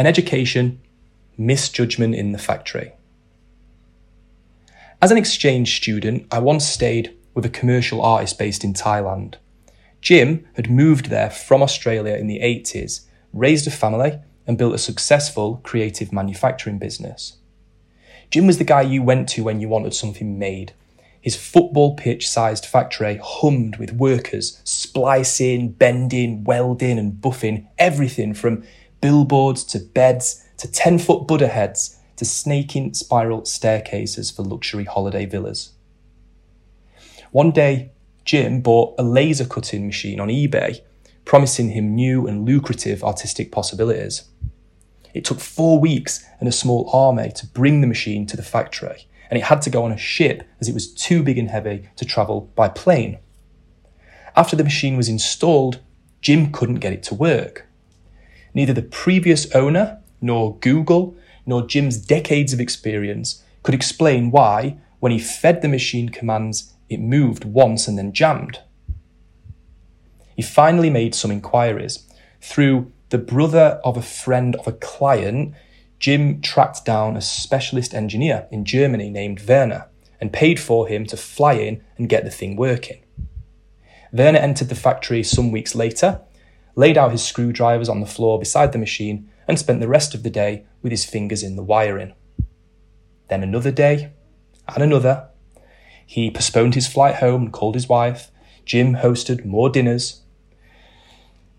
an 0.00 0.06
education, 0.06 0.80
misjudgment 1.36 2.14
in 2.14 2.32
the 2.32 2.38
factory. 2.38 2.92
As 5.02 5.10
an 5.10 5.18
exchange 5.18 5.76
student, 5.76 6.26
I 6.32 6.38
once 6.38 6.66
stayed 6.66 7.14
with 7.34 7.44
a 7.44 7.50
commercial 7.50 8.00
artist 8.00 8.38
based 8.38 8.64
in 8.64 8.72
Thailand. 8.72 9.34
Jim 10.00 10.48
had 10.54 10.70
moved 10.70 11.10
there 11.10 11.28
from 11.28 11.62
Australia 11.62 12.14
in 12.14 12.28
the 12.28 12.38
80s, 12.38 13.02
raised 13.34 13.66
a 13.66 13.70
family, 13.70 14.18
and 14.46 14.56
built 14.56 14.74
a 14.74 14.78
successful 14.78 15.60
creative 15.64 16.14
manufacturing 16.14 16.78
business. 16.78 17.36
Jim 18.30 18.46
was 18.46 18.56
the 18.56 18.64
guy 18.64 18.80
you 18.80 19.02
went 19.02 19.28
to 19.28 19.44
when 19.44 19.60
you 19.60 19.68
wanted 19.68 19.92
something 19.92 20.38
made. 20.38 20.72
His 21.20 21.36
football 21.36 21.94
pitch 21.94 22.26
sized 22.26 22.64
factory 22.64 23.20
hummed 23.22 23.76
with 23.76 23.92
workers 23.92 24.62
splicing, 24.64 25.72
bending, 25.72 26.42
welding, 26.42 26.98
and 26.98 27.12
buffing 27.12 27.66
everything 27.78 28.32
from 28.32 28.64
billboards 29.00 29.64
to 29.64 29.78
beds 29.78 30.44
to 30.58 30.70
10 30.70 30.98
foot 30.98 31.26
Buddha 31.26 31.48
heads 31.48 31.98
to 32.16 32.24
snaking 32.24 32.92
spiral 32.94 33.44
staircases 33.44 34.30
for 34.30 34.42
luxury 34.42 34.84
holiday 34.84 35.24
villas. 35.24 35.72
One 37.30 37.50
day, 37.50 37.92
Jim 38.24 38.60
bought 38.60 38.94
a 38.98 39.02
laser 39.02 39.46
cutting 39.46 39.86
machine 39.86 40.20
on 40.20 40.28
eBay, 40.28 40.80
promising 41.24 41.70
him 41.70 41.94
new 41.94 42.26
and 42.26 42.44
lucrative 42.44 43.02
artistic 43.02 43.50
possibilities. 43.50 44.24
It 45.14 45.24
took 45.24 45.40
four 45.40 45.80
weeks 45.80 46.24
and 46.38 46.48
a 46.48 46.52
small 46.52 46.90
army 46.92 47.32
to 47.36 47.46
bring 47.46 47.80
the 47.80 47.86
machine 47.86 48.26
to 48.26 48.36
the 48.36 48.42
factory, 48.42 49.06
and 49.30 49.38
it 49.38 49.44
had 49.44 49.62
to 49.62 49.70
go 49.70 49.84
on 49.84 49.92
a 49.92 49.96
ship 49.96 50.42
as 50.60 50.68
it 50.68 50.74
was 50.74 50.92
too 50.92 51.22
big 51.22 51.38
and 51.38 51.48
heavy 51.48 51.88
to 51.96 52.04
travel 52.04 52.50
by 52.54 52.68
plane. 52.68 53.18
After 54.36 54.56
the 54.56 54.64
machine 54.64 54.96
was 54.96 55.08
installed, 55.08 55.80
Jim 56.20 56.52
couldn't 56.52 56.76
get 56.76 56.92
it 56.92 57.02
to 57.04 57.14
work. 57.14 57.66
Neither 58.54 58.72
the 58.72 58.82
previous 58.82 59.52
owner, 59.54 60.00
nor 60.20 60.56
Google, 60.58 61.16
nor 61.46 61.66
Jim's 61.66 61.96
decades 61.96 62.52
of 62.52 62.60
experience 62.60 63.42
could 63.62 63.74
explain 63.74 64.30
why, 64.30 64.78
when 64.98 65.12
he 65.12 65.18
fed 65.18 65.62
the 65.62 65.68
machine 65.68 66.08
commands, 66.08 66.74
it 66.88 67.00
moved 67.00 67.44
once 67.44 67.88
and 67.88 67.96
then 67.96 68.12
jammed. 68.12 68.60
He 70.36 70.42
finally 70.42 70.90
made 70.90 71.14
some 71.14 71.30
inquiries. 71.30 72.06
Through 72.40 72.92
the 73.10 73.18
brother 73.18 73.80
of 73.84 73.96
a 73.96 74.02
friend 74.02 74.56
of 74.56 74.66
a 74.66 74.72
client, 74.72 75.54
Jim 75.98 76.40
tracked 76.40 76.84
down 76.84 77.16
a 77.16 77.20
specialist 77.20 77.94
engineer 77.94 78.46
in 78.50 78.64
Germany 78.64 79.10
named 79.10 79.46
Werner 79.46 79.86
and 80.20 80.32
paid 80.32 80.58
for 80.58 80.88
him 80.88 81.04
to 81.06 81.16
fly 81.16 81.54
in 81.54 81.82
and 81.98 82.08
get 82.08 82.24
the 82.24 82.30
thing 82.30 82.56
working. 82.56 83.02
Werner 84.12 84.38
entered 84.38 84.68
the 84.68 84.74
factory 84.74 85.22
some 85.22 85.52
weeks 85.52 85.74
later, 85.74 86.20
laid 86.76 86.96
out 86.96 87.12
his 87.12 87.24
screwdrivers 87.24 87.88
on 87.88 88.00
the 88.00 88.06
floor 88.06 88.38
beside 88.38 88.72
the 88.72 88.78
machine, 88.78 89.30
and 89.48 89.58
spent 89.58 89.80
the 89.80 89.88
rest 89.88 90.14
of 90.14 90.22
the 90.22 90.30
day 90.30 90.64
with 90.82 90.92
his 90.92 91.04
fingers 91.04 91.42
in 91.42 91.56
the 91.56 91.62
wiring. 91.62 92.14
Then 93.28 93.42
another 93.42 93.70
day, 93.70 94.12
and 94.68 94.82
another. 94.82 95.28
He 96.06 96.30
postponed 96.30 96.74
his 96.74 96.88
flight 96.88 97.16
home 97.16 97.42
and 97.42 97.52
called 97.52 97.74
his 97.74 97.88
wife. 97.88 98.30
Jim 98.64 98.96
hosted 98.96 99.44
more 99.44 99.68
dinners. 99.68 100.22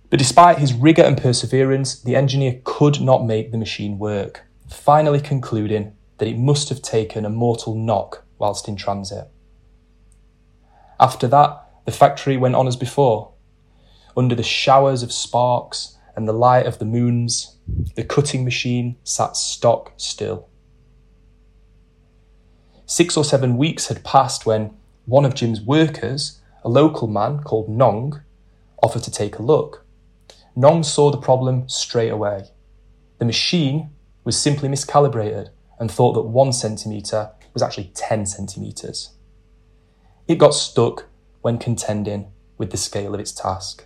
But 0.09 0.19
despite 0.19 0.57
his 0.57 0.73
rigour 0.73 1.05
and 1.05 1.17
perseverance, 1.17 2.01
the 2.01 2.15
engineer 2.15 2.59
could 2.63 2.99
not 2.99 3.25
make 3.25 3.51
the 3.51 3.57
machine 3.57 3.97
work, 3.97 4.43
finally 4.69 5.21
concluding 5.21 5.95
that 6.17 6.27
it 6.27 6.37
must 6.37 6.69
have 6.69 6.81
taken 6.81 7.25
a 7.25 7.29
mortal 7.29 7.75
knock 7.75 8.25
whilst 8.37 8.67
in 8.67 8.75
transit. 8.75 9.27
After 10.99 11.27
that, 11.29 11.65
the 11.85 11.91
factory 11.91 12.37
went 12.37 12.55
on 12.55 12.67
as 12.67 12.75
before. 12.75 13.31
Under 14.15 14.35
the 14.35 14.43
showers 14.43 15.03
of 15.03 15.11
sparks 15.11 15.97
and 16.15 16.27
the 16.27 16.33
light 16.33 16.65
of 16.65 16.79
the 16.79 16.85
moons, 16.85 17.57
the 17.95 18.03
cutting 18.03 18.43
machine 18.43 18.97
sat 19.03 19.37
stock 19.37 19.93
still. 19.97 20.49
Six 22.85 23.15
or 23.15 23.23
seven 23.23 23.55
weeks 23.55 23.87
had 23.87 24.03
passed 24.03 24.45
when 24.45 24.75
one 25.05 25.23
of 25.23 25.33
Jim's 25.33 25.61
workers, 25.61 26.41
a 26.63 26.69
local 26.69 27.07
man 27.07 27.39
called 27.39 27.69
Nong, 27.69 28.21
offered 28.83 29.03
to 29.03 29.11
take 29.11 29.37
a 29.37 29.43
look. 29.43 29.85
Nong 30.55 30.83
saw 30.83 31.09
the 31.09 31.17
problem 31.17 31.69
straight 31.69 32.09
away. 32.09 32.49
The 33.19 33.25
machine 33.25 33.91
was 34.23 34.37
simply 34.37 34.67
miscalibrated 34.67 35.49
and 35.79 35.89
thought 35.89 36.13
that 36.13 36.23
one 36.23 36.51
centimetre 36.51 37.31
was 37.53 37.63
actually 37.63 37.91
10 37.95 38.25
centimetres. 38.25 39.11
It 40.27 40.37
got 40.37 40.53
stuck 40.53 41.05
when 41.41 41.57
contending 41.57 42.31
with 42.57 42.71
the 42.71 42.77
scale 42.77 43.13
of 43.13 43.19
its 43.19 43.31
task. 43.31 43.85